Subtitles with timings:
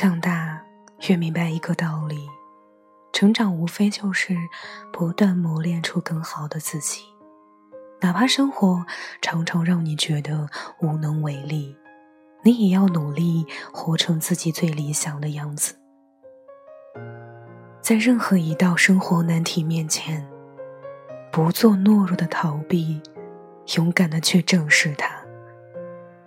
[0.00, 0.62] 长大，
[1.08, 2.28] 越明白一个道理：
[3.12, 4.36] 成长无非就是
[4.92, 7.02] 不断磨练出更好的自己。
[8.00, 8.86] 哪怕生活
[9.20, 10.48] 常常让你觉得
[10.78, 11.76] 无能为力，
[12.44, 15.74] 你也要努力活成自己最理想的样子。
[17.82, 20.24] 在任何一道生活难题面前，
[21.32, 23.02] 不做懦弱的逃避，
[23.74, 25.10] 勇敢的去正视它，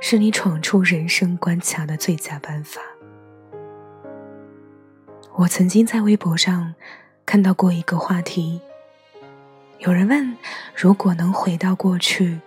[0.00, 2.80] 是你闯出人生关卡的最佳办法。
[5.34, 6.74] 我曾经在微博上
[7.24, 8.60] 看到过一个话题。
[9.78, 10.36] 有人问
[10.76, 12.38] ：“如果能回到过去，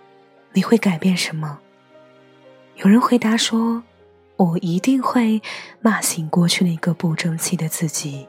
[0.52, 1.58] 你会改变什么？”
[2.76, 3.82] 有人回答说
[4.36, 5.42] ：“我一定会
[5.80, 8.28] 骂醒过去那个不争气的自己，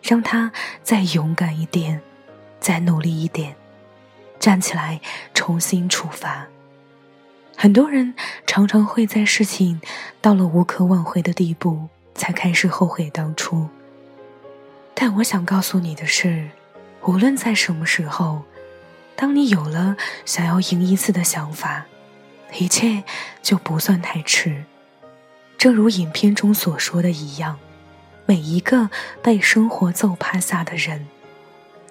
[0.00, 0.52] 让他
[0.84, 2.00] 再勇敢一点，
[2.60, 3.56] 再努力一点，
[4.38, 5.00] 站起来
[5.34, 6.46] 重新出发。”
[7.58, 8.14] 很多人
[8.46, 9.80] 常常会在事情
[10.20, 13.68] 到了无可挽回的地步，才开始后悔当初。
[15.02, 16.50] 但我想告诉你的是。
[17.06, 18.42] 无论在什么时候，
[19.16, 21.86] 当你有了想要赢一次的想法，
[22.58, 23.02] 一切
[23.40, 24.64] 就不算太迟。
[25.56, 27.58] 正如影片中所说的一样，
[28.26, 28.90] 每一个
[29.22, 31.08] 被生活揍趴下的人，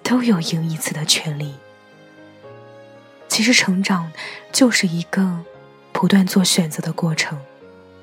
[0.04, 1.54] 都有赢一次的权利。
[3.26, 4.12] 其实，成长
[4.52, 5.40] 就是一个
[5.90, 7.36] 不断做选择的过程，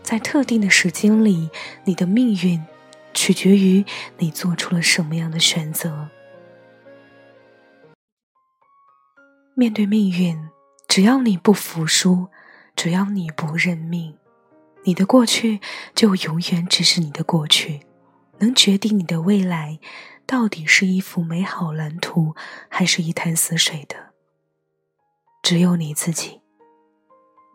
[0.04, 1.50] 在特定的时间里，
[1.86, 2.62] 你的命运
[3.18, 3.84] 取决于
[4.20, 6.08] 你做出了什么样的选择。
[9.56, 10.38] 面对命运，
[10.88, 12.28] 只要你不服输，
[12.76, 14.16] 只要你不认命，
[14.84, 15.60] 你的过去
[15.96, 17.82] 就永远只是你的过去。
[18.38, 19.80] 能决定你的未来，
[20.28, 22.36] 到底是一幅美好蓝图，
[22.70, 24.14] 还是一潭死水的，
[25.42, 26.42] 只有你自己。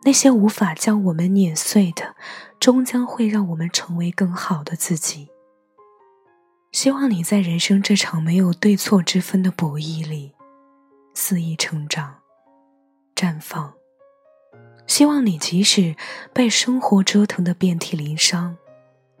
[0.03, 2.17] 那些无法将我们碾碎的，
[2.59, 5.29] 终将会让我们成为更好的自己。
[6.73, 10.33] 希望你在人生这场没有对错之分的博弈里。
[11.13, 12.15] 肆意成长，
[13.15, 13.71] 绽放。
[14.87, 15.95] 希望你即使
[16.33, 18.57] 被生活折腾的遍体鳞伤，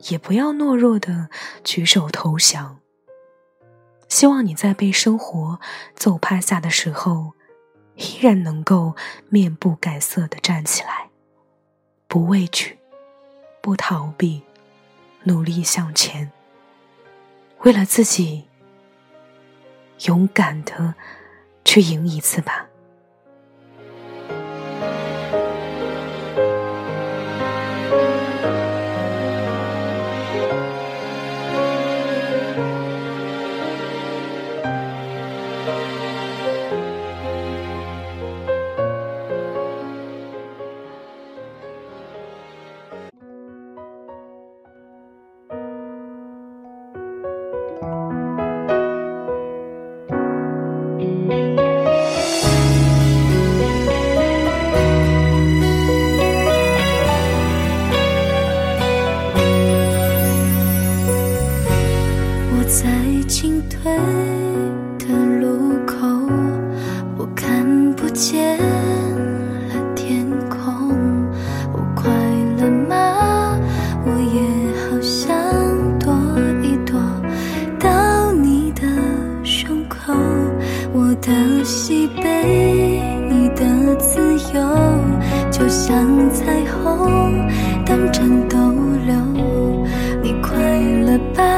[0.09, 1.29] 也不要懦弱的
[1.63, 2.79] 举手投降。
[4.09, 5.59] 希望你在被生活
[5.95, 7.33] 揍趴下的时候，
[7.95, 8.95] 依然能够
[9.29, 11.11] 面不改色的站起来，
[12.07, 12.79] 不畏惧，
[13.61, 14.41] 不逃避，
[15.25, 16.31] 努力向前。
[17.63, 18.45] 为了自己，
[20.05, 20.93] 勇敢的。
[21.65, 22.67] 去赢一次吧。
[62.73, 62.89] 在
[63.27, 63.95] 进退
[64.97, 65.05] 的
[65.39, 65.95] 路口
[67.15, 70.89] 我看不见了天空
[71.71, 72.11] 我快
[72.57, 73.59] 乐吗？
[74.03, 74.41] 我也
[74.89, 75.37] 好想
[75.99, 76.11] 躲
[76.63, 76.99] 一躲
[77.79, 78.81] 到你的
[79.43, 80.11] 胸口
[80.93, 84.67] 我的喜悲你的自由
[85.51, 85.93] 就像
[86.31, 87.47] 彩虹
[87.85, 88.57] 等着逗
[89.05, 89.15] 留
[90.23, 90.57] 你快
[91.05, 91.52] 乐吧？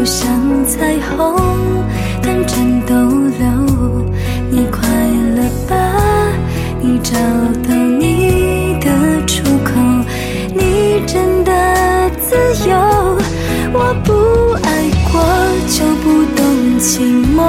[0.00, 0.30] 就像
[0.64, 1.36] 彩虹，
[2.22, 2.94] 短暂逗
[3.38, 3.46] 留。
[4.48, 4.80] 你快
[5.36, 5.76] 乐吧？
[6.80, 7.12] 你找
[7.68, 8.88] 到你的
[9.26, 9.72] 出口？
[10.54, 11.52] 你真的
[12.18, 12.34] 自
[12.66, 12.74] 由？
[13.74, 15.20] 我不爱过
[15.68, 16.46] 就不懂
[16.80, 17.02] 寂
[17.36, 17.44] 寞，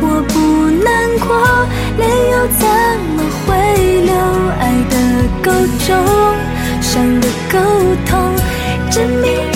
[0.00, 1.30] 我不难过，
[1.96, 2.66] 泪又怎
[3.14, 3.54] 么会
[4.00, 4.12] 流？
[4.58, 4.94] 爱的
[5.44, 5.52] 够
[5.86, 5.94] 重，
[6.80, 7.54] 伤的够
[8.04, 8.34] 痛，
[8.90, 9.51] 证明。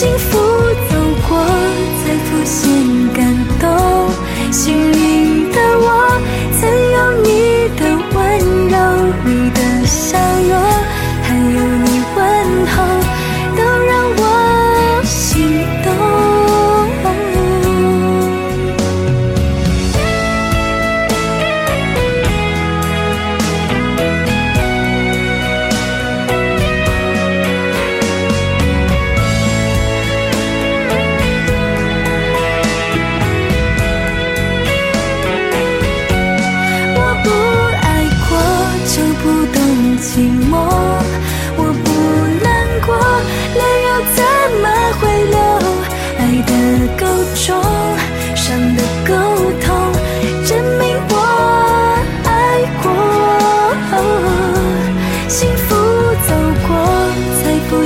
[0.00, 0.39] 幸福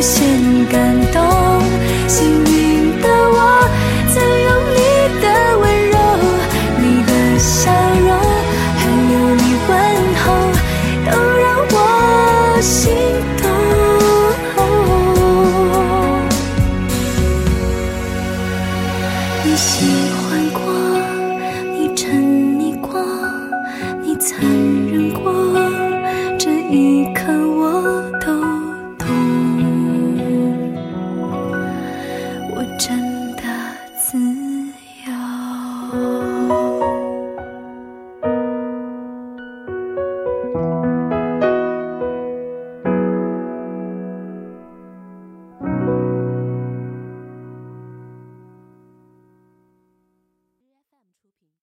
[0.05, 0.23] 先
[0.67, 0.77] 感
[1.15, 1.17] 动。
[2.07, 3.37] 幸运的我，
[4.13, 4.15] 曾
[4.45, 4.79] 用你
[5.23, 5.27] 的
[5.59, 5.97] 温柔、
[6.79, 8.11] 你的笑容，
[8.77, 8.85] 还
[9.15, 9.73] 有你问
[10.21, 10.25] 候，
[11.07, 11.11] 都
[11.41, 11.77] 让我
[12.61, 12.93] 心
[13.41, 13.45] 动。
[19.43, 19.73] 你喜
[20.21, 20.61] 欢过，
[21.73, 22.05] 你沉
[22.61, 23.01] 溺过，
[24.03, 24.74] 你曾。